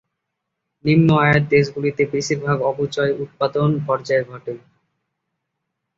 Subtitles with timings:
[0.85, 4.53] নিম্ন-আয়ের দেশগুলিতে বেশিরভাগ অপচয় উৎপাদন পর্যায়ে ঘটে।